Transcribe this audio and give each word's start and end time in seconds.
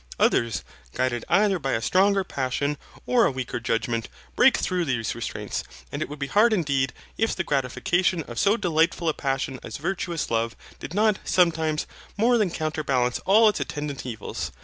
Others, 0.17 0.63
guided 0.95 1.25
either 1.29 1.59
by 1.59 1.73
a 1.73 1.79
stronger 1.79 2.23
passion, 2.23 2.79
or 3.05 3.23
a 3.27 3.31
weaker 3.31 3.59
judgement, 3.59 4.09
break 4.35 4.57
through 4.57 4.83
these 4.83 5.13
restraints, 5.13 5.63
and 5.91 6.01
it 6.01 6.09
would 6.09 6.17
be 6.17 6.25
hard 6.25 6.53
indeed, 6.53 6.91
if 7.19 7.35
the 7.35 7.43
gratification 7.43 8.23
of 8.23 8.39
so 8.39 8.57
delightful 8.57 9.07
a 9.07 9.13
passion 9.13 9.59
as 9.61 9.77
virtuous 9.77 10.31
love, 10.31 10.55
did 10.79 10.95
not, 10.95 11.19
sometimes, 11.23 11.85
more 12.17 12.39
than 12.39 12.49
counterbalance 12.49 13.19
all 13.27 13.47
its 13.47 13.59
attendant 13.59 14.03
evils. 14.03 14.51